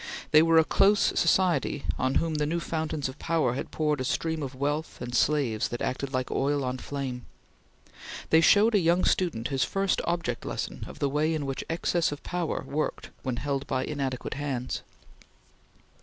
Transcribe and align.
They 0.31 0.41
were 0.41 0.57
a 0.57 0.63
close 0.63 0.99
society 0.99 1.85
on 1.99 2.15
whom 2.15 2.33
the 2.33 2.47
new 2.47 2.59
fountains 2.59 3.07
of 3.07 3.19
power 3.19 3.53
had 3.53 3.69
poured 3.69 4.01
a 4.01 4.03
stream 4.03 4.41
of 4.41 4.55
wealth 4.55 4.99
and 4.99 5.13
slaves 5.13 5.67
that 5.67 5.79
acted 5.83 6.11
like 6.11 6.31
oil 6.31 6.63
on 6.63 6.79
flame. 6.79 7.27
They 8.31 8.41
showed 8.41 8.73
a 8.73 8.79
young 8.79 9.03
student 9.05 9.49
his 9.49 9.63
first 9.63 10.01
object 10.05 10.43
lesson 10.43 10.85
of 10.87 10.97
the 10.97 11.07
way 11.07 11.35
in 11.35 11.45
which 11.45 11.63
excess 11.69 12.11
of 12.11 12.23
power 12.23 12.63
worked 12.65 13.11
when 13.21 13.35
held 13.35 13.67
by 13.67 13.85
inadequate 13.85 14.33
hands. 14.33 14.81